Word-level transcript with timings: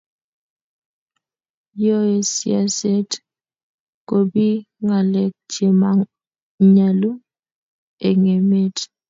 yoe 1.83 2.15
siaset 2.33 3.09
kobiiy 4.09 4.61
ngalek 4.83 5.33
chemanyalu 5.53 7.11
eng 8.07 8.23
emet 8.35 8.75